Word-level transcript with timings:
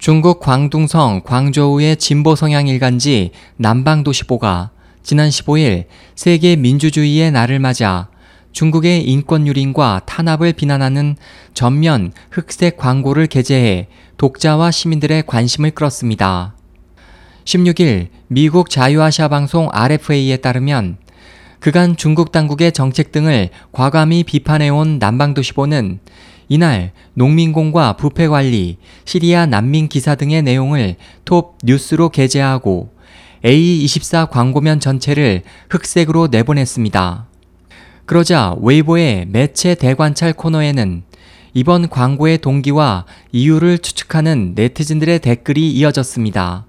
중국 0.00 0.40
광둥성 0.40 1.20
광저우의 1.26 1.96
진보 1.96 2.34
성향 2.34 2.68
일간지 2.68 3.32
남방도시보가 3.58 4.70
지난 5.02 5.28
15일 5.28 5.84
세계 6.14 6.56
민주주의의 6.56 7.30
날을 7.30 7.58
맞아 7.58 8.08
중국의 8.52 9.04
인권 9.04 9.46
유린과 9.46 10.00
탄압을 10.06 10.54
비난하는 10.54 11.16
전면 11.52 12.12
흑색 12.30 12.78
광고를 12.78 13.26
게재해 13.26 13.88
독자와 14.16 14.70
시민들의 14.70 15.24
관심을 15.26 15.72
끌었습니다. 15.72 16.54
16일 17.44 18.08
미국 18.26 18.70
자유아시아 18.70 19.28
방송 19.28 19.68
RFA에 19.70 20.38
따르면 20.38 20.96
그간 21.58 21.98
중국 21.98 22.32
당국의 22.32 22.72
정책 22.72 23.12
등을 23.12 23.50
과감히 23.70 24.24
비판해온 24.24 24.98
남방도시보는 24.98 26.00
이날 26.50 26.90
농민공과 27.14 27.92
부패 27.92 28.26
관리, 28.26 28.76
시리아 29.04 29.46
난민 29.46 29.86
기사 29.86 30.16
등의 30.16 30.42
내용을 30.42 30.96
톱 31.24 31.56
뉴스로 31.62 32.08
게재하고 32.08 32.90
A24 33.44 34.28
광고면 34.30 34.80
전체를 34.80 35.42
흑색으로 35.70 36.26
내보냈습니다. 36.26 37.28
그러자 38.04 38.56
웨이보의 38.60 39.26
매체 39.28 39.76
대관찰 39.76 40.32
코너에는 40.32 41.04
이번 41.54 41.88
광고의 41.88 42.38
동기와 42.38 43.06
이유를 43.30 43.78
추측하는 43.78 44.54
네티즌들의 44.56 45.20
댓글이 45.20 45.70
이어졌습니다. 45.70 46.66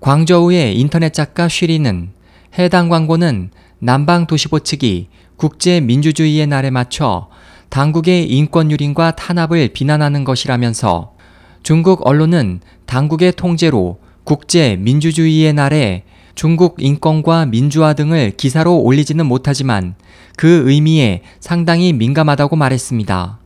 광저우의 0.00 0.80
인터넷 0.80 1.12
작가 1.12 1.46
쉬리는 1.46 2.10
해당 2.58 2.88
광고는 2.88 3.50
남방 3.78 4.26
도시보 4.26 4.60
측이 4.60 5.08
국제 5.36 5.78
민주주의의 5.80 6.48
날에 6.48 6.70
맞춰 6.70 7.28
당국의 7.68 8.30
인권 8.30 8.70
유린과 8.70 9.12
탄압을 9.12 9.68
비난하는 9.68 10.24
것이라면서 10.24 11.14
중국 11.62 12.06
언론은 12.06 12.60
당국의 12.86 13.32
통제로 13.32 13.98
국제 14.24 14.76
민주주의의 14.76 15.52
날에 15.52 16.04
중국 16.34 16.76
인권과 16.78 17.46
민주화 17.46 17.94
등을 17.94 18.32
기사로 18.36 18.78
올리지는 18.78 19.26
못하지만 19.26 19.94
그 20.36 20.68
의미에 20.70 21.22
상당히 21.40 21.92
민감하다고 21.92 22.56
말했습니다. 22.56 23.40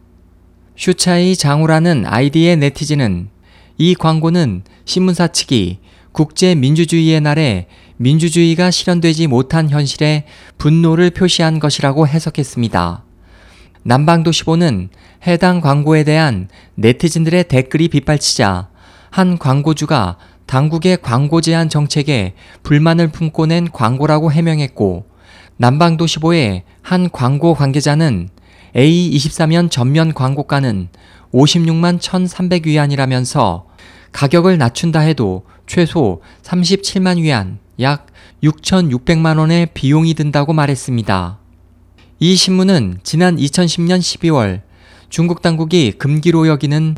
슈차이 0.77 1.37
장우라는 1.37 2.05
아이디의 2.07 2.57
네티즌은 2.57 3.29
이 3.79 3.95
광고는 3.95 4.63
신문사 4.85 5.29
측이 5.29 5.79
국제 6.13 6.55
민주주의의 6.55 7.21
날에 7.21 7.67
민주주의가 7.97 8.71
실현되지 8.71 9.27
못한 9.27 9.71
현실에 9.71 10.25
분노를 10.59 11.11
표시한 11.11 11.61
것이라고 11.61 12.09
해석했습니다. 12.09 13.05
남방도시보는 13.83 14.91
해당 15.27 15.61
광고에 15.61 16.05
대한 16.05 16.49
네티즌들의 16.75 17.45
댓글이 17.45 17.89
빗발치자 17.89 18.69
한 19.11 19.39
광고주가 19.39 20.17
당국의 20.47 20.99
광고 21.01 21.41
제한 21.41 21.69
정책에 21.69 22.35
불만을 22.63 23.09
품고 23.09 23.47
낸 23.47 23.71
광고라고 23.71 24.33
해명했고 24.33 25.07
남방도시보의 25.57 26.65
한 26.83 27.11
광고 27.11 27.55
관계자는 27.55 28.29
A24면 28.75 29.71
전면 29.71 30.15
광고가는 30.15 30.89
56만 31.33 32.03
1,300 32.03 32.67
위안이라면서 32.67 33.67
가격을 34.13 34.59
낮춘다 34.59 35.01
해도 35.01 35.45
최소 35.67 36.21
37만 36.43 37.21
위안, 37.21 37.59
약 37.81 38.07
6,600만 38.43 39.39
원의 39.39 39.69
비용이 39.73 40.15
든다고 40.15 40.53
말했습니다. 40.53 41.39
이 42.23 42.37
신문은 42.37 42.99
지난 43.03 43.39
2010년 43.39 43.99
12월 43.99 44.61
중국 45.09 45.41
당국이 45.41 45.93
금기로 45.93 46.49
여기는 46.49 46.97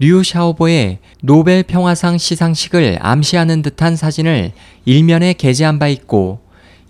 류 0.00 0.24
샤오보의 0.24 0.98
노벨 1.22 1.62
평화상 1.62 2.18
시상식을 2.18 2.98
암시하는 3.00 3.62
듯한 3.62 3.94
사진을 3.94 4.50
일면에 4.84 5.34
게재한 5.34 5.78
바 5.78 5.86
있고 5.86 6.40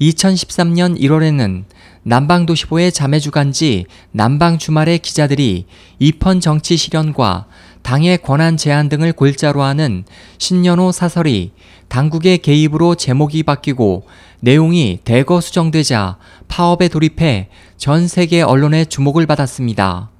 2013년 0.01 0.99
1월에는 0.99 1.65
남방도시보의 2.05 2.91
자매주간지 2.91 3.85
남방주말의 4.13 5.01
기자들이 5.01 5.67
입헌 5.99 6.41
정치 6.41 6.79
실현과 6.79 7.45
당의 7.85 8.17
권한 8.17 8.57
제한 8.57 8.89
등을 8.89 9.13
골자로 9.13 9.63
하는 9.63 10.05
신년호 10.39 10.91
사설이 10.91 11.53
당국의 11.89 12.39
개입으로 12.39 12.95
제목이 12.95 13.43
바뀌고 13.43 14.07
내용이 14.41 15.01
대거 15.05 15.43
수정되자 15.43 16.17
파업에 16.49 16.89
돌입해 16.89 17.51
전 17.77 18.09
세계 18.09 18.41
언론의 18.41 18.87
주목을 18.87 19.27
받았습니다. 19.27 20.11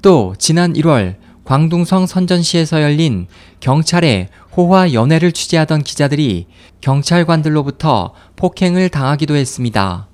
또 0.00 0.34
지난 0.38 0.72
1월 0.72 1.16
광둥성 1.44 2.06
선전시에서 2.06 2.82
열린 2.82 3.26
경찰의 3.60 4.28
호화 4.56 4.94
연회를 4.94 5.32
취재하던 5.32 5.82
기자들이 5.82 6.46
경찰관들로부터 6.80 8.14
폭행을 8.36 8.88
당하기도 8.88 9.36
했습니다. 9.36 10.08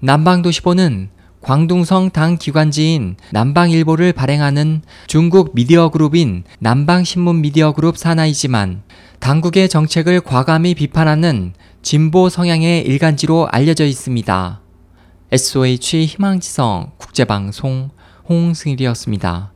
남방도시보는 0.00 1.10
광둥성 1.42 2.10
당 2.10 2.36
기관지인 2.36 3.16
남방일보를 3.32 4.12
발행하는 4.12 4.82
중국 5.06 5.54
미디어 5.54 5.88
그룹인 5.88 6.44
남방신문 6.58 7.40
미디어 7.40 7.72
그룹 7.72 7.96
산하이지만 7.96 8.82
당국의 9.20 9.68
정책을 9.68 10.20
과감히 10.20 10.74
비판하는 10.74 11.54
진보 11.82 12.28
성향의 12.28 12.82
일간지로 12.82 13.48
알려져 13.50 13.86
있습니다. 13.86 14.60
SOH 15.32 16.06
희망지성 16.06 16.92
국제방송 16.98 17.90
홍승일이었습니다. 18.28 19.52